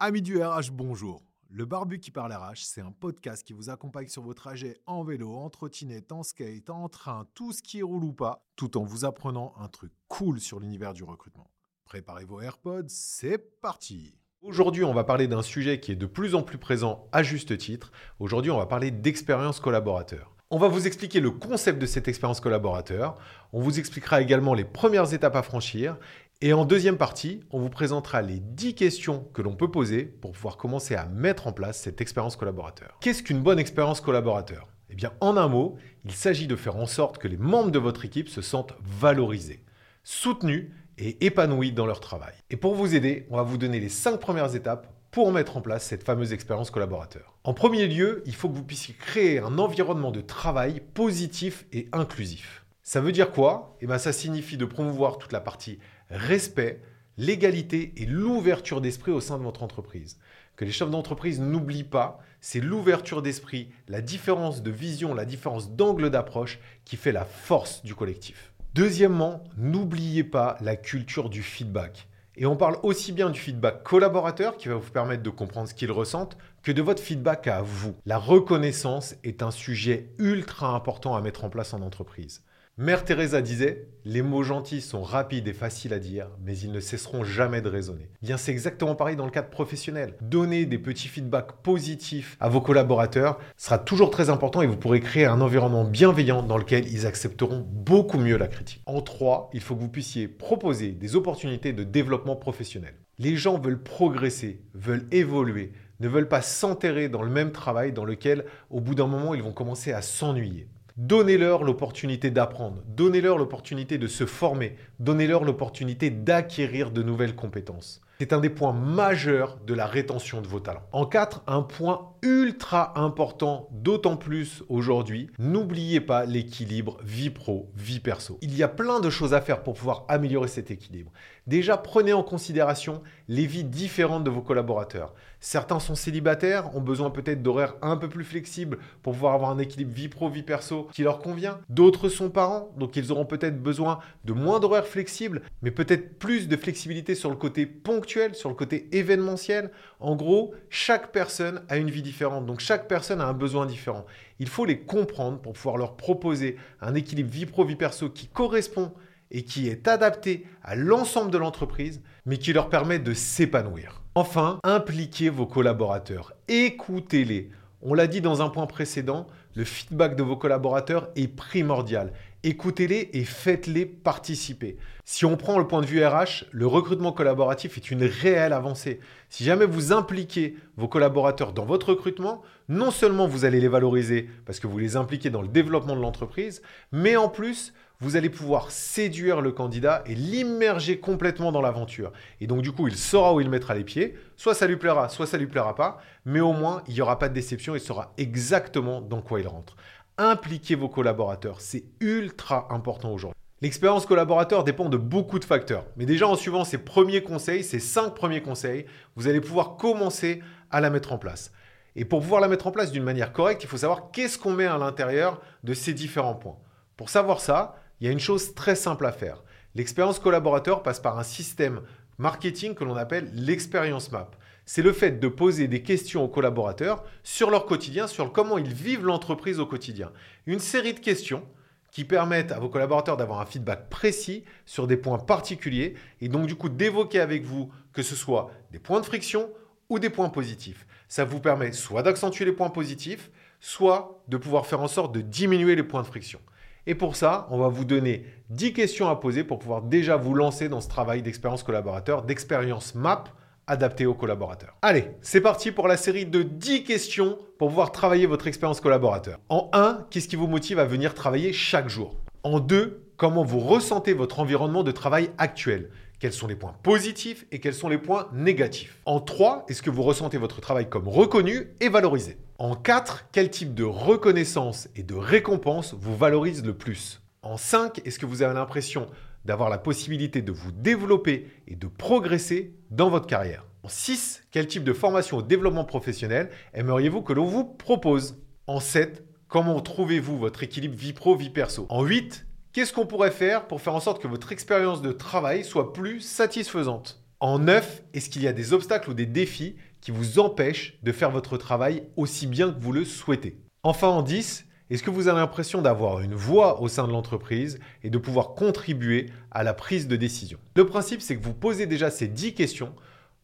Amis 0.00 0.22
du 0.22 0.40
RH, 0.40 0.70
bonjour. 0.70 1.24
Le 1.50 1.64
Barbu 1.64 1.98
qui 1.98 2.12
parle 2.12 2.32
RH, 2.32 2.58
c'est 2.58 2.80
un 2.80 2.92
podcast 2.92 3.44
qui 3.44 3.52
vous 3.52 3.68
accompagne 3.68 4.06
sur 4.06 4.22
vos 4.22 4.32
trajets 4.32 4.76
en 4.86 5.02
vélo, 5.02 5.34
en 5.34 5.50
trottinette, 5.50 6.12
en 6.12 6.22
skate, 6.22 6.70
en 6.70 6.88
train, 6.88 7.26
tout 7.34 7.50
ce 7.50 7.64
qui 7.64 7.82
roule 7.82 8.04
ou 8.04 8.12
pas, 8.12 8.46
tout 8.54 8.78
en 8.78 8.84
vous 8.84 9.04
apprenant 9.04 9.54
un 9.58 9.66
truc 9.66 9.90
cool 10.06 10.38
sur 10.38 10.60
l'univers 10.60 10.94
du 10.94 11.02
recrutement. 11.02 11.50
Préparez 11.84 12.24
vos 12.24 12.40
AirPods, 12.40 12.86
c'est 12.86 13.38
parti 13.60 14.14
Aujourd'hui, 14.40 14.84
on 14.84 14.94
va 14.94 15.02
parler 15.02 15.26
d'un 15.26 15.42
sujet 15.42 15.80
qui 15.80 15.90
est 15.90 15.96
de 15.96 16.06
plus 16.06 16.36
en 16.36 16.44
plus 16.44 16.58
présent 16.58 17.08
à 17.10 17.24
juste 17.24 17.58
titre. 17.58 17.90
Aujourd'hui, 18.20 18.52
on 18.52 18.58
va 18.58 18.66
parler 18.66 18.92
d'expérience 18.92 19.58
collaborateur. 19.58 20.36
On 20.50 20.58
va 20.58 20.68
vous 20.68 20.86
expliquer 20.86 21.20
le 21.20 21.30
concept 21.30 21.78
de 21.78 21.84
cette 21.84 22.08
expérience 22.08 22.40
collaborateur. 22.40 23.16
On 23.52 23.60
vous 23.60 23.78
expliquera 23.78 24.22
également 24.22 24.54
les 24.54 24.64
premières 24.64 25.12
étapes 25.12 25.36
à 25.36 25.42
franchir 25.42 25.98
et 26.40 26.52
en 26.52 26.64
deuxième 26.64 26.98
partie, 26.98 27.40
on 27.50 27.58
vous 27.58 27.68
présentera 27.68 28.22
les 28.22 28.38
10 28.38 28.76
questions 28.76 29.26
que 29.34 29.42
l'on 29.42 29.56
peut 29.56 29.72
poser 29.72 30.04
pour 30.04 30.30
pouvoir 30.30 30.56
commencer 30.56 30.94
à 30.94 31.06
mettre 31.06 31.48
en 31.48 31.52
place 31.52 31.80
cette 31.80 32.00
expérience 32.00 32.36
collaborateur. 32.36 32.96
Qu'est-ce 33.00 33.24
qu'une 33.24 33.42
bonne 33.42 33.58
expérience 33.58 34.00
collaborateur? 34.00 34.68
Eh 34.88 34.94
bien, 34.94 35.12
en 35.20 35.36
un 35.36 35.48
mot, 35.48 35.76
il 36.04 36.12
s'agit 36.12 36.46
de 36.46 36.54
faire 36.54 36.76
en 36.76 36.86
sorte 36.86 37.18
que 37.18 37.26
les 37.26 37.36
membres 37.36 37.72
de 37.72 37.80
votre 37.80 38.04
équipe 38.04 38.28
se 38.28 38.40
sentent 38.40 38.74
valorisés, 38.80 39.64
soutenus 40.04 40.70
et 40.96 41.26
épanouis 41.26 41.72
dans 41.72 41.86
leur 41.86 41.98
travail. 41.98 42.34
Et 42.50 42.56
pour 42.56 42.76
vous 42.76 42.94
aider, 42.94 43.26
on 43.30 43.36
va 43.36 43.42
vous 43.42 43.58
donner 43.58 43.80
les 43.80 43.88
5 43.88 44.18
premières 44.18 44.54
étapes 44.54 44.94
pour 45.10 45.32
mettre 45.32 45.56
en 45.56 45.60
place 45.60 45.84
cette 45.84 46.04
fameuse 46.04 46.32
expérience 46.32 46.70
collaborateur. 46.70 47.36
En 47.42 47.52
premier 47.52 47.88
lieu, 47.88 48.22
il 48.26 48.34
faut 48.34 48.48
que 48.48 48.54
vous 48.54 48.62
puissiez 48.62 48.94
créer 48.94 49.40
un 49.40 49.58
environnement 49.58 50.12
de 50.12 50.20
travail 50.20 50.82
positif 50.94 51.66
et 51.72 51.88
inclusif. 51.90 52.64
Ça 52.88 53.02
veut 53.02 53.12
dire 53.12 53.32
quoi? 53.32 53.76
Eh 53.82 53.86
bien, 53.86 53.98
ça 53.98 54.14
signifie 54.14 54.56
de 54.56 54.64
promouvoir 54.64 55.18
toute 55.18 55.32
la 55.32 55.42
partie 55.42 55.78
respect, 56.08 56.80
l'égalité 57.18 57.92
et 57.98 58.06
l'ouverture 58.06 58.80
d'esprit 58.80 59.12
au 59.12 59.20
sein 59.20 59.36
de 59.36 59.42
votre 59.42 59.62
entreprise. 59.62 60.18
Que 60.56 60.64
les 60.64 60.72
chefs 60.72 60.88
d'entreprise 60.88 61.38
n'oublient 61.38 61.84
pas, 61.84 62.18
c'est 62.40 62.62
l'ouverture 62.62 63.20
d'esprit, 63.20 63.68
la 63.88 64.00
différence 64.00 64.62
de 64.62 64.70
vision, 64.70 65.12
la 65.12 65.26
différence 65.26 65.72
d'angle 65.72 66.08
d'approche 66.08 66.60
qui 66.86 66.96
fait 66.96 67.12
la 67.12 67.26
force 67.26 67.84
du 67.84 67.94
collectif. 67.94 68.54
Deuxièmement, 68.72 69.44
n'oubliez 69.58 70.24
pas 70.24 70.56
la 70.62 70.76
culture 70.76 71.28
du 71.28 71.42
feedback. 71.42 72.08
Et 72.36 72.46
on 72.46 72.56
parle 72.56 72.78
aussi 72.82 73.12
bien 73.12 73.28
du 73.28 73.38
feedback 73.38 73.82
collaborateur 73.82 74.56
qui 74.56 74.68
va 74.68 74.76
vous 74.76 74.90
permettre 74.90 75.22
de 75.22 75.28
comprendre 75.28 75.68
ce 75.68 75.74
qu'ils 75.74 75.92
ressentent 75.92 76.38
que 76.62 76.72
de 76.72 76.80
votre 76.80 77.02
feedback 77.02 77.48
à 77.48 77.60
vous. 77.60 77.96
La 78.06 78.16
reconnaissance 78.16 79.14
est 79.24 79.42
un 79.42 79.50
sujet 79.50 80.08
ultra 80.16 80.74
important 80.74 81.16
à 81.16 81.20
mettre 81.20 81.44
en 81.44 81.50
place 81.50 81.74
en 81.74 81.82
entreprise. 81.82 82.42
Mère 82.80 83.04
Teresa 83.04 83.42
disait 83.42 83.88
Les 84.04 84.22
mots 84.22 84.44
gentils 84.44 84.80
sont 84.80 85.02
rapides 85.02 85.48
et 85.48 85.52
faciles 85.52 85.92
à 85.92 85.98
dire, 85.98 86.28
mais 86.44 86.56
ils 86.56 86.70
ne 86.70 86.78
cesseront 86.78 87.24
jamais 87.24 87.60
de 87.60 87.68
résonner. 87.68 88.08
Bien, 88.22 88.36
c'est 88.36 88.52
exactement 88.52 88.94
pareil 88.94 89.16
dans 89.16 89.24
le 89.24 89.32
cadre 89.32 89.48
professionnel. 89.48 90.14
Donner 90.20 90.64
des 90.64 90.78
petits 90.78 91.08
feedbacks 91.08 91.60
positifs 91.64 92.36
à 92.38 92.48
vos 92.48 92.60
collaborateurs 92.60 93.40
sera 93.56 93.78
toujours 93.78 94.12
très 94.12 94.30
important 94.30 94.62
et 94.62 94.68
vous 94.68 94.76
pourrez 94.76 95.00
créer 95.00 95.24
un 95.24 95.40
environnement 95.40 95.84
bienveillant 95.84 96.44
dans 96.44 96.56
lequel 96.56 96.86
ils 96.86 97.04
accepteront 97.04 97.66
beaucoup 97.68 98.18
mieux 98.18 98.36
la 98.36 98.46
critique. 98.46 98.84
En 98.86 99.00
trois, 99.00 99.50
il 99.52 99.60
faut 99.60 99.74
que 99.74 99.80
vous 99.80 99.88
puissiez 99.88 100.28
proposer 100.28 100.92
des 100.92 101.16
opportunités 101.16 101.72
de 101.72 101.82
développement 101.82 102.36
professionnel. 102.36 102.94
Les 103.18 103.34
gens 103.34 103.58
veulent 103.58 103.82
progresser, 103.82 104.62
veulent 104.74 105.08
évoluer, 105.10 105.72
ne 105.98 106.06
veulent 106.06 106.28
pas 106.28 106.42
s'enterrer 106.42 107.08
dans 107.08 107.22
le 107.22 107.30
même 107.30 107.50
travail 107.50 107.92
dans 107.92 108.04
lequel, 108.04 108.44
au 108.70 108.80
bout 108.80 108.94
d'un 108.94 109.08
moment, 109.08 109.34
ils 109.34 109.42
vont 109.42 109.50
commencer 109.50 109.92
à 109.92 110.00
s'ennuyer. 110.00 110.68
Donnez-leur 110.98 111.62
l'opportunité 111.62 112.32
d'apprendre, 112.32 112.82
donnez-leur 112.88 113.38
l'opportunité 113.38 113.98
de 113.98 114.08
se 114.08 114.26
former, 114.26 114.74
donnez-leur 114.98 115.44
l'opportunité 115.44 116.10
d'acquérir 116.10 116.90
de 116.90 117.04
nouvelles 117.04 117.36
compétences. 117.36 118.00
C'est 118.18 118.32
un 118.32 118.40
des 118.40 118.50
points 118.50 118.72
majeurs 118.72 119.58
de 119.64 119.74
la 119.74 119.86
rétention 119.86 120.40
de 120.40 120.48
vos 120.48 120.58
talents. 120.58 120.82
En 120.90 121.06
4, 121.06 121.44
un 121.46 121.62
point 121.62 122.16
ultra 122.22 122.98
important, 122.98 123.68
d'autant 123.70 124.16
plus 124.16 124.64
aujourd'hui, 124.68 125.30
n'oubliez 125.38 126.00
pas 126.00 126.24
l'équilibre 126.24 126.98
vie 127.04 127.30
pro, 127.30 127.70
vie 127.76 128.00
perso. 128.00 128.40
Il 128.42 128.56
y 128.56 128.64
a 128.64 128.68
plein 128.68 128.98
de 128.98 129.08
choses 129.08 129.34
à 129.34 129.40
faire 129.40 129.62
pour 129.62 129.74
pouvoir 129.74 130.04
améliorer 130.08 130.48
cet 130.48 130.72
équilibre. 130.72 131.12
Déjà, 131.48 131.78
prenez 131.78 132.12
en 132.12 132.22
considération 132.22 133.02
les 133.26 133.46
vies 133.46 133.64
différentes 133.64 134.22
de 134.22 134.28
vos 134.28 134.42
collaborateurs. 134.42 135.14
Certains 135.40 135.80
sont 135.80 135.94
célibataires, 135.94 136.76
ont 136.76 136.82
besoin 136.82 137.08
peut-être 137.08 137.42
d'horaires 137.42 137.74
un 137.80 137.96
peu 137.96 138.06
plus 138.06 138.24
flexibles 138.24 138.76
pour 139.02 139.14
pouvoir 139.14 139.32
avoir 139.32 139.48
un 139.48 139.58
équilibre 139.58 139.94
vie 139.94 140.08
pro, 140.08 140.28
vie 140.28 140.42
perso 140.42 140.88
qui 140.92 141.04
leur 141.04 141.20
convient. 141.20 141.58
D'autres 141.70 142.10
sont 142.10 142.28
parents, 142.28 142.68
donc 142.76 142.96
ils 142.96 143.12
auront 143.12 143.24
peut-être 143.24 143.62
besoin 143.62 144.00
de 144.26 144.34
moins 144.34 144.60
d'horaires 144.60 144.86
flexibles, 144.86 145.40
mais 145.62 145.70
peut-être 145.70 146.18
plus 146.18 146.48
de 146.48 146.56
flexibilité 146.58 147.14
sur 147.14 147.30
le 147.30 147.36
côté 147.36 147.64
ponctuel, 147.64 148.34
sur 148.34 148.50
le 148.50 148.54
côté 148.54 148.86
événementiel. 148.92 149.70
En 150.00 150.16
gros, 150.16 150.52
chaque 150.68 151.12
personne 151.12 151.62
a 151.70 151.78
une 151.78 151.88
vie 151.88 152.02
différente, 152.02 152.44
donc 152.44 152.60
chaque 152.60 152.88
personne 152.88 153.22
a 153.22 153.26
un 153.26 153.32
besoin 153.32 153.64
différent. 153.64 154.04
Il 154.38 154.50
faut 154.50 154.66
les 154.66 154.80
comprendre 154.80 155.38
pour 155.38 155.54
pouvoir 155.54 155.78
leur 155.78 155.96
proposer 155.96 156.58
un 156.82 156.94
équilibre 156.94 157.30
vie 157.30 157.46
pro, 157.46 157.64
vie 157.64 157.74
perso 157.74 158.10
qui 158.10 158.26
correspond 158.26 158.92
et 159.30 159.44
qui 159.44 159.68
est 159.68 159.88
adapté 159.88 160.46
à 160.62 160.74
l'ensemble 160.74 161.30
de 161.30 161.38
l'entreprise, 161.38 162.00
mais 162.26 162.38
qui 162.38 162.52
leur 162.52 162.68
permet 162.68 162.98
de 162.98 163.14
s'épanouir. 163.14 164.02
Enfin, 164.14 164.58
impliquez 164.64 165.28
vos 165.28 165.46
collaborateurs, 165.46 166.32
écoutez-les. 166.48 167.50
On 167.80 167.94
l'a 167.94 168.08
dit 168.08 168.20
dans 168.20 168.42
un 168.42 168.48
point 168.48 168.66
précédent, 168.66 169.26
le 169.54 169.64
feedback 169.64 170.16
de 170.16 170.22
vos 170.22 170.36
collaborateurs 170.36 171.08
est 171.14 171.28
primordial. 171.28 172.12
Écoutez-les 172.44 173.10
et 173.14 173.24
faites-les 173.24 173.84
participer. 173.84 174.76
Si 175.04 175.24
on 175.24 175.36
prend 175.36 175.58
le 175.58 175.66
point 175.66 175.80
de 175.80 175.86
vue 175.86 176.04
RH, 176.04 176.44
le 176.52 176.68
recrutement 176.68 177.10
collaboratif 177.10 177.76
est 177.76 177.90
une 177.90 178.04
réelle 178.04 178.52
avancée. 178.52 179.00
Si 179.28 179.42
jamais 179.42 179.66
vous 179.66 179.92
impliquez 179.92 180.56
vos 180.76 180.86
collaborateurs 180.86 181.52
dans 181.52 181.64
votre 181.64 181.88
recrutement, 181.88 182.42
non 182.68 182.92
seulement 182.92 183.26
vous 183.26 183.44
allez 183.44 183.60
les 183.60 183.66
valoriser 183.66 184.30
parce 184.46 184.60
que 184.60 184.68
vous 184.68 184.78
les 184.78 184.94
impliquez 184.94 185.30
dans 185.30 185.42
le 185.42 185.48
développement 185.48 185.96
de 185.96 186.00
l'entreprise, 186.00 186.62
mais 186.92 187.16
en 187.16 187.28
plus, 187.28 187.72
vous 188.00 188.14
allez 188.14 188.30
pouvoir 188.30 188.70
séduire 188.70 189.40
le 189.40 189.50
candidat 189.50 190.04
et 190.06 190.14
l'immerger 190.14 191.00
complètement 191.00 191.50
dans 191.50 191.60
l'aventure. 191.60 192.12
Et 192.40 192.46
donc 192.46 192.62
du 192.62 192.70
coup, 192.70 192.86
il 192.86 192.96
saura 192.96 193.34
où 193.34 193.40
il 193.40 193.50
mettra 193.50 193.74
les 193.74 193.82
pieds. 193.82 194.14
Soit 194.36 194.54
ça 194.54 194.68
lui 194.68 194.76
plaira, 194.76 195.08
soit 195.08 195.26
ça 195.26 195.38
lui 195.38 195.48
plaira 195.48 195.74
pas, 195.74 195.98
mais 196.24 196.38
au 196.38 196.52
moins, 196.52 196.84
il 196.86 196.94
n'y 196.94 197.00
aura 197.00 197.18
pas 197.18 197.28
de 197.28 197.34
déception, 197.34 197.74
il 197.74 197.80
saura 197.80 198.12
exactement 198.16 199.00
dans 199.00 199.22
quoi 199.22 199.40
il 199.40 199.48
rentre. 199.48 199.74
Impliquez 200.20 200.74
vos 200.74 200.88
collaborateurs, 200.88 201.60
c'est 201.60 201.84
ultra 202.00 202.66
important 202.74 203.12
aujourd'hui. 203.12 203.38
L'expérience 203.60 204.04
collaborateur 204.04 204.64
dépend 204.64 204.88
de 204.88 204.96
beaucoup 204.96 205.38
de 205.38 205.44
facteurs. 205.44 205.84
Mais 205.96 206.06
déjà 206.06 206.26
en 206.26 206.34
suivant 206.34 206.64
ces 206.64 206.78
premiers 206.78 207.22
conseils, 207.22 207.62
ces 207.62 207.78
cinq 207.78 208.16
premiers 208.16 208.42
conseils, 208.42 208.86
vous 209.14 209.28
allez 209.28 209.40
pouvoir 209.40 209.76
commencer 209.76 210.42
à 210.72 210.80
la 210.80 210.90
mettre 210.90 211.12
en 211.12 211.18
place. 211.18 211.52
Et 211.94 212.04
pour 212.04 212.20
pouvoir 212.20 212.40
la 212.40 212.48
mettre 212.48 212.66
en 212.66 212.72
place 212.72 212.90
d'une 212.90 213.04
manière 213.04 213.32
correcte, 213.32 213.62
il 213.62 213.68
faut 213.68 213.76
savoir 213.76 214.10
qu'est-ce 214.10 214.38
qu'on 214.38 214.52
met 214.52 214.66
à 214.66 214.76
l'intérieur 214.76 215.40
de 215.62 215.72
ces 215.72 215.94
différents 215.94 216.34
points. 216.34 216.58
Pour 216.96 217.10
savoir 217.10 217.38
ça, 217.38 217.76
il 218.00 218.08
y 218.08 218.10
a 218.10 218.12
une 218.12 218.18
chose 218.18 218.54
très 218.56 218.74
simple 218.74 219.06
à 219.06 219.12
faire. 219.12 219.44
L'expérience 219.76 220.18
collaborateur 220.18 220.82
passe 220.82 220.98
par 220.98 221.16
un 221.16 221.24
système 221.24 221.82
marketing 222.18 222.74
que 222.74 222.82
l'on 222.82 222.96
appelle 222.96 223.30
l'expérience 223.34 224.10
map 224.10 224.30
c'est 224.68 224.82
le 224.82 224.92
fait 224.92 225.18
de 225.18 225.28
poser 225.28 225.66
des 225.66 225.82
questions 225.82 226.22
aux 226.22 226.28
collaborateurs 226.28 227.02
sur 227.22 227.50
leur 227.50 227.64
quotidien, 227.64 228.06
sur 228.06 228.30
comment 228.32 228.58
ils 228.58 228.74
vivent 228.74 229.06
l'entreprise 229.06 229.60
au 229.60 229.64
quotidien. 229.64 230.12
Une 230.44 230.58
série 230.58 230.92
de 230.92 231.00
questions 231.00 231.42
qui 231.90 232.04
permettent 232.04 232.52
à 232.52 232.58
vos 232.58 232.68
collaborateurs 232.68 233.16
d'avoir 233.16 233.40
un 233.40 233.46
feedback 233.46 233.88
précis 233.88 234.44
sur 234.66 234.86
des 234.86 234.98
points 234.98 235.16
particuliers 235.16 235.94
et 236.20 236.28
donc 236.28 236.46
du 236.46 236.54
coup 236.54 236.68
d'évoquer 236.68 237.18
avec 237.20 237.44
vous 237.44 237.70
que 237.94 238.02
ce 238.02 238.14
soit 238.14 238.50
des 238.70 238.78
points 238.78 239.00
de 239.00 239.06
friction 239.06 239.48
ou 239.88 239.98
des 239.98 240.10
points 240.10 240.28
positifs. 240.28 240.86
Ça 241.08 241.24
vous 241.24 241.40
permet 241.40 241.72
soit 241.72 242.02
d'accentuer 242.02 242.44
les 242.44 242.52
points 242.52 242.68
positifs, 242.68 243.30
soit 243.60 244.22
de 244.28 244.36
pouvoir 244.36 244.66
faire 244.66 244.82
en 244.82 244.88
sorte 244.88 245.14
de 245.14 245.22
diminuer 245.22 245.76
les 245.76 245.82
points 245.82 246.02
de 246.02 246.06
friction. 246.06 246.40
Et 246.86 246.94
pour 246.94 247.16
ça, 247.16 247.46
on 247.50 247.56
va 247.56 247.68
vous 247.68 247.86
donner 247.86 248.26
10 248.50 248.74
questions 248.74 249.08
à 249.08 249.16
poser 249.16 249.44
pour 249.44 249.60
pouvoir 249.60 249.80
déjà 249.80 250.16
vous 250.16 250.34
lancer 250.34 250.68
dans 250.68 250.82
ce 250.82 250.88
travail 250.90 251.22
d'expérience 251.22 251.62
collaborateur, 251.62 252.20
d'expérience 252.20 252.94
MAP 252.94 253.30
adapté 253.68 254.06
aux 254.06 254.14
collaborateurs. 254.14 254.76
Allez, 254.82 255.10
c'est 255.20 255.40
parti 255.40 255.70
pour 255.70 255.86
la 255.86 255.96
série 255.96 256.26
de 256.26 256.42
10 256.42 256.84
questions 256.84 257.38
pour 257.58 257.68
pouvoir 257.68 257.92
travailler 257.92 258.26
votre 258.26 258.46
expérience 258.46 258.80
collaborateur. 258.80 259.38
En 259.48 259.70
1, 259.72 260.06
qu'est-ce 260.10 260.28
qui 260.28 260.36
vous 260.36 260.48
motive 260.48 260.78
à 260.78 260.84
venir 260.84 261.14
travailler 261.14 261.52
chaque 261.52 261.88
jour? 261.88 262.16
En 262.42 262.60
2, 262.60 263.04
comment 263.16 263.44
vous 263.44 263.60
ressentez 263.60 264.14
votre 264.14 264.40
environnement 264.40 264.82
de 264.82 264.92
travail 264.92 265.30
actuel? 265.38 265.90
Quels 266.20 266.32
sont 266.32 266.48
les 266.48 266.56
points 266.56 266.74
positifs 266.82 267.46
et 267.52 267.60
quels 267.60 267.74
sont 267.74 267.88
les 267.88 267.98
points 267.98 268.28
négatifs? 268.32 268.98
En 269.04 269.20
3, 269.20 269.66
est-ce 269.68 269.82
que 269.82 269.90
vous 269.90 270.02
ressentez 270.02 270.36
votre 270.36 270.60
travail 270.60 270.88
comme 270.88 271.06
reconnu 271.06 271.68
et 271.80 271.88
valorisé? 271.88 272.38
En 272.58 272.74
4, 272.74 273.26
quel 273.30 273.50
type 273.50 273.72
de 273.74 273.84
reconnaissance 273.84 274.88
et 274.96 275.04
de 275.04 275.14
récompense 275.14 275.94
vous 275.94 276.16
valorise 276.16 276.64
le 276.64 276.74
plus? 276.74 277.22
En 277.42 277.56
5, 277.56 278.04
est-ce 278.04 278.18
que 278.18 278.26
vous 278.26 278.42
avez 278.42 278.54
l'impression 278.54 279.06
d'avoir 279.44 279.70
la 279.70 279.78
possibilité 279.78 280.42
de 280.42 280.52
vous 280.52 280.72
développer 280.72 281.48
et 281.66 281.76
de 281.76 281.86
progresser 281.86 282.74
dans 282.90 283.10
votre 283.10 283.26
carrière. 283.26 283.64
En 283.82 283.88
6, 283.88 284.42
quel 284.50 284.66
type 284.66 284.84
de 284.84 284.92
formation 284.92 285.38
au 285.38 285.42
développement 285.42 285.84
professionnel 285.84 286.50
aimeriez-vous 286.74 287.22
que 287.22 287.32
l'on 287.32 287.46
vous 287.46 287.64
propose? 287.64 288.42
En 288.66 288.80
7, 288.80 289.24
comment 289.46 289.80
trouvez-vous 289.80 290.38
votre 290.38 290.62
équilibre 290.62 290.96
vie 290.96 291.12
pro, 291.12 291.36
vie 291.36 291.50
perso? 291.50 291.86
En 291.88 292.04
8, 292.04 292.46
qu'est-ce 292.72 292.92
qu'on 292.92 293.06
pourrait 293.06 293.30
faire 293.30 293.66
pour 293.66 293.80
faire 293.80 293.94
en 293.94 294.00
sorte 294.00 294.20
que 294.20 294.28
votre 294.28 294.52
expérience 294.52 295.00
de 295.00 295.12
travail 295.12 295.64
soit 295.64 295.92
plus 295.92 296.20
satisfaisante? 296.20 297.22
En 297.40 297.58
9, 297.58 298.02
est-ce 298.14 298.30
qu'il 298.30 298.42
y 298.42 298.48
a 298.48 298.52
des 298.52 298.72
obstacles 298.72 299.10
ou 299.10 299.14
des 299.14 299.26
défis 299.26 299.76
qui 300.00 300.10
vous 300.10 300.38
empêchent 300.38 300.98
de 301.02 301.12
faire 301.12 301.30
votre 301.30 301.56
travail 301.56 302.02
aussi 302.16 302.46
bien 302.46 302.72
que 302.72 302.80
vous 302.80 302.92
le 302.92 303.04
souhaitez? 303.04 303.60
Enfin, 303.84 304.08
en 304.08 304.22
10, 304.22 304.66
est-ce 304.90 305.02
que 305.02 305.10
vous 305.10 305.28
avez 305.28 305.38
l'impression 305.38 305.82
d'avoir 305.82 306.20
une 306.20 306.34
voix 306.34 306.80
au 306.80 306.88
sein 306.88 307.06
de 307.06 307.12
l'entreprise 307.12 307.78
et 308.02 308.10
de 308.10 308.18
pouvoir 308.18 308.54
contribuer 308.54 309.26
à 309.50 309.62
la 309.62 309.74
prise 309.74 310.08
de 310.08 310.16
décision? 310.16 310.58
Le 310.74 310.86
principe, 310.86 311.20
c'est 311.20 311.36
que 311.36 311.44
vous 311.44 311.54
posez 311.54 311.86
déjà 311.86 312.10
ces 312.10 312.28
10 312.28 312.54
questions, 312.54 312.94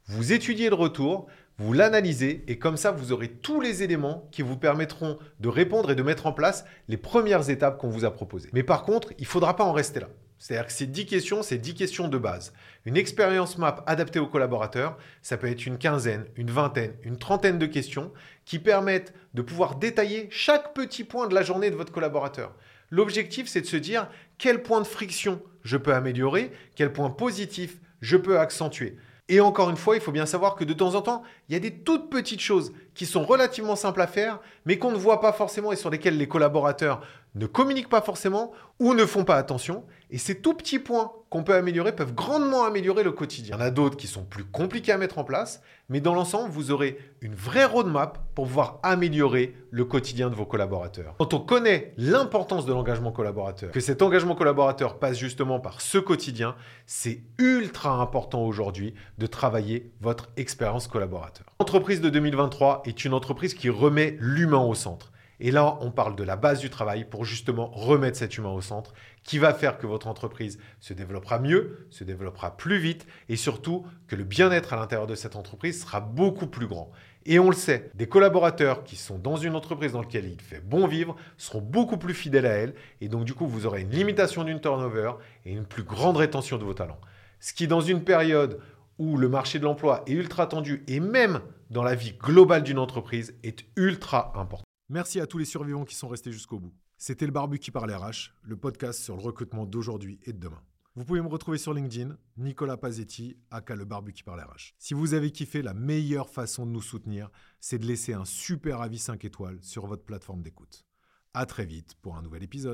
vous 0.07 0.33
étudiez 0.33 0.69
le 0.69 0.75
retour, 0.75 1.27
vous 1.59 1.73
l'analysez 1.73 2.45
et 2.49 2.59
comme 2.59 2.77
ça, 2.77 2.91
vous 2.91 3.13
aurez 3.13 3.29
tous 3.29 3.61
les 3.61 3.83
éléments 3.83 4.29
qui 4.33 4.43
vous 4.43 4.57
permettront 4.57 5.19
de 5.39 5.49
répondre 5.49 5.91
et 5.91 5.95
de 5.95 6.03
mettre 6.03 6.27
en 6.27 6.33
place 6.33 6.65
les 6.89 6.97
premières 6.97 7.49
étapes 7.49 7.79
qu'on 7.79 7.91
vous 7.91 8.05
a 8.05 8.13
proposées. 8.13 8.51
Mais 8.53 8.65
par 8.65 8.83
contre, 8.83 9.13
il 9.19 9.23
ne 9.23 9.29
faudra 9.29 9.55
pas 9.55 9.65
en 9.65 9.73
rester 9.73 10.01
là. 10.01 10.09
C'est-à-dire 10.39 10.67
que 10.67 10.73
ces 10.73 10.87
10 10.87 11.07
questions, 11.07 11.43
c'est 11.43 11.59
10 11.59 11.75
questions 11.75 12.09
de 12.09 12.19
base. 12.19 12.53
Une 12.85 12.97
expérience 12.97 13.57
map 13.57 13.85
adaptée 13.87 14.19
aux 14.19 14.27
collaborateurs, 14.27 14.99
ça 15.23 15.37
peut 15.37 15.47
être 15.47 15.65
une 15.65 15.79
quinzaine, 15.79 16.27
une 16.37 16.51
vingtaine, 16.51 16.93
une 17.03 17.19
trentaine 17.19 17.59
de 17.59 17.67
questions 17.67 18.13
qui 18.45 18.59
permettent 18.59 19.15
de 19.33 19.43
pouvoir 19.43 19.77
détailler 19.77 20.29
chaque 20.31 20.75
petit 20.75 21.05
point 21.05 21.29
de 21.29 21.35
la 21.35 21.43
journée 21.43 21.71
de 21.71 21.77
votre 21.77 21.93
collaborateur. 21.93 22.55
L'objectif, 22.91 23.49
c'est 23.49 23.63
de 23.63 23.67
se 23.67 23.77
dire 23.77 24.09
quel 24.37 24.63
point 24.63 24.81
de 24.81 24.87
friction 24.87 25.41
je 25.63 25.77
peux 25.77 25.95
améliorer, 25.95 26.53
quel 26.75 26.93
point 26.93 27.11
positif 27.11 27.79
je 28.01 28.17
peux 28.17 28.39
accentuer. 28.39 28.99
Et 29.29 29.41
encore 29.41 29.71
une 29.71 29.77
fois, 29.77 29.97
il 29.97 30.03
faut 30.03 30.13
bien 30.13 30.27
savoir 30.27 30.55
que 30.55 30.65
de 30.65 30.75
temps 30.75 30.95
en 30.95 31.01
temps, 31.01 31.23
il 31.49 31.55
y 31.55 31.57
a 31.57 31.61
des 31.61 31.79
toutes 31.79 32.11
petites 32.11 32.41
choses 32.41 32.73
qui 32.95 33.07
sont 33.07 33.25
relativement 33.25 33.77
simples 33.77 34.03
à 34.03 34.07
faire, 34.07 34.41
mais 34.67 34.79
qu'on 34.79 34.91
ne 34.91 34.99
voit 34.99 35.21
pas 35.21 35.33
forcément 35.33 35.73
et 35.73 35.77
sur 35.77 35.89
lesquelles 35.89 36.19
les 36.19 36.29
collaborateurs 36.29 37.01
ne 37.35 37.47
communiquent 37.47 37.89
pas 37.89 38.01
forcément 38.01 38.53
ou 38.79 38.95
ne 38.95 39.07
font 39.07 39.25
pas 39.25 39.37
attention. 39.37 39.85
Et 40.11 40.19
ces 40.19 40.41
tout 40.41 40.55
petits 40.55 40.79
points 40.79 41.13
qu'on 41.31 41.43
peut 41.43 41.55
améliorer 41.55 41.95
peuvent 41.95 42.15
grandement 42.15 42.65
améliorer 42.65 43.03
le 43.03 43.11
quotidien. 43.11 43.57
Il 43.57 43.61
y 43.61 43.63
en 43.63 43.67
a 43.67 43.71
d'autres 43.71 43.97
qui 43.97 44.07
sont 44.07 44.25
plus 44.25 44.45
compliqués 44.45 44.93
à 44.93 44.99
mettre 44.99 45.19
en 45.19 45.25
place, 45.25 45.61
mais 45.89 46.01
dans 46.01 46.15
l'ensemble, 46.15 46.51
vous 46.51 46.71
aurez 46.71 46.99
une 47.21 47.35
vraie 47.35 47.65
roadmap 47.65 48.19
pour 48.35 48.47
pouvoir 48.47 48.79
améliorer 48.85 49.57
le 49.71 49.85
quotidien 49.85 50.31
de 50.31 50.37
vos 50.37 50.47
collaborateurs. 50.47 51.17
Quand 51.19 51.35
on 51.35 51.41
connaît 51.41 51.93
l'importance 51.97 52.67
de 52.67 52.73
l'engagement 52.73 53.11
collaborateur, 53.11 53.73
que 53.73 53.81
cet 53.81 54.03
engagement 54.03 54.37
collaborateur 54.37 55.01
passe 55.01 55.19
justement 55.19 55.59
par 55.59 55.81
ce 55.81 55.99
quotidien, 55.99 56.55
c'est 56.87 57.23
ultra 57.39 58.01
important 58.01 58.43
aujourd'hui 58.43 58.95
de 59.19 59.27
travailler 59.27 59.91
votre 60.01 60.31
expérience 60.37 60.87
collaborateur. 60.87 61.47
L'entreprise 61.59 62.01
de 62.01 62.11
2023 62.11 62.83
est 62.85 63.05
une 63.05 63.15
entreprise 63.15 63.55
qui 63.55 63.71
remet 63.71 64.17
l'humain 64.21 64.63
au 64.63 64.75
centre. 64.75 65.11
Et 65.41 65.51
là, 65.51 65.79
on 65.81 65.91
parle 65.91 66.17
de 66.17 66.23
la 66.23 66.37
base 66.37 66.61
du 66.61 66.71
travail 66.71 67.05
pour 67.05 67.25
justement 67.25 67.67
remettre 67.67 68.17
cet 68.17 68.39
humain 68.39 68.51
au 68.51 68.61
centre 68.61 68.95
qui 69.23 69.39
va 69.39 69.53
faire 69.55 69.79
que 69.79 69.87
votre 69.87 70.07
entreprise 70.07 70.59
se 70.81 70.93
développera 70.93 71.39
mieux, 71.39 71.87
se 71.91 72.05
développera 72.05 72.57
plus 72.57 72.79
vite 72.79 73.07
et 73.29 73.37
surtout 73.37 73.85
que 74.07 74.17
le 74.17 74.25
bien-être 74.25 74.73
à 74.73 74.77
l'intérieur 74.77 75.07
de 75.07 75.15
cette 75.15 75.37
entreprise 75.37 75.83
sera 75.83 76.01
beaucoup 76.01 76.47
plus 76.47 76.67
grand. 76.67 76.93
Et 77.27 77.39
on 77.39 77.49
le 77.49 77.57
sait, 77.57 77.91
des 77.95 78.07
collaborateurs 78.07 78.85
qui 78.85 78.97
sont 78.97 79.19
dans 79.19 79.37
une 79.37 79.57
entreprise 79.57 79.93
dans 79.93 80.03
laquelle 80.03 80.27
il 80.27 80.41
fait 80.41 80.61
bon 80.61 80.87
vivre 80.87 81.17
seront 81.39 81.63
beaucoup 81.63 81.97
plus 81.97 82.13
fidèles 82.13 82.47
à 82.47 82.53
elle 82.53 82.75
et 83.01 83.09
donc 83.09 83.25
du 83.25 83.33
coup 83.33 83.47
vous 83.47 83.65
aurez 83.65 83.81
une 83.81 83.91
limitation 83.91 84.45
d'une 84.45 84.61
turnover 84.61 85.13
et 85.47 85.53
une 85.53 85.65
plus 85.65 85.85
grande 85.85 86.19
rétention 86.19 86.59
de 86.59 86.65
vos 86.65 86.75
talents. 86.75 87.01
Ce 87.41 87.55
qui 87.55 87.67
dans 87.67 87.81
une 87.81 88.05
période 88.05 88.61
où 88.99 89.17
le 89.17 89.29
marché 89.29 89.59
de 89.59 89.65
l'emploi 89.65 90.03
est 90.07 90.13
ultra 90.13 90.47
tendu 90.47 90.85
et 90.87 91.01
même 91.01 91.41
dans 91.71 91.83
la 91.83 91.95
vie 91.95 92.13
globale 92.13 92.63
d'une 92.63 92.79
entreprise 92.79 93.35
est 93.43 93.65
ultra 93.77 94.33
important. 94.37 94.65
Merci 94.91 95.19
à 95.19 95.27
tous 95.27 95.39
les 95.39 95.47
survivants 95.47 95.87
qui 95.87 95.95
sont 95.95 96.09
restés 96.09 96.31
jusqu'au 96.31 96.61
bout. 96.61 96.75
C'était 96.99 97.25
le 97.25 97.33
Barbu 97.33 97.59
qui 97.59 97.71
parle 97.71 97.91
RH, 97.91 98.35
le 98.43 98.59
podcast 98.59 99.01
sur 99.01 99.17
le 99.17 99.23
recrutement 99.23 99.65
d'aujourd'hui 99.65 100.21
et 100.25 100.35
de 100.35 100.39
demain. 100.39 100.63
Vous 100.95 101.07
pouvez 101.07 101.23
me 101.23 101.27
retrouver 101.27 101.57
sur 101.57 101.73
LinkedIn, 101.73 102.19
Nicolas 102.37 102.77
Pazetti, 102.77 103.39
aka 103.51 103.77
le 103.77 103.87
Barbu 103.87 104.13
qui 104.13 104.23
parle 104.23 104.43
RH. 104.43 104.75
Si 104.79 104.93
vous 104.93 105.15
avez 105.15 105.31
kiffé, 105.31 105.63
la 105.63 105.73
meilleure 105.73 106.29
façon 106.29 106.67
de 106.67 106.71
nous 106.71 106.83
soutenir, 106.83 107.31
c'est 107.61 107.79
de 107.79 107.87
laisser 107.87 108.13
un 108.13 108.27
super 108.27 108.83
avis 108.83 108.99
5 108.99 109.25
étoiles 109.25 109.59
sur 109.63 109.87
votre 109.87 110.05
plateforme 110.05 110.43
d'écoute. 110.43 110.85
À 111.33 111.47
très 111.47 111.65
vite 111.65 111.95
pour 112.03 112.17
un 112.17 112.23
nouvel 112.23 112.43
épisode. 112.43 112.73